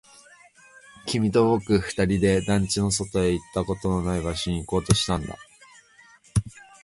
[1.05, 5.37] 君と僕二人で団地の外、行ったことのない場所に行こうとしたんだ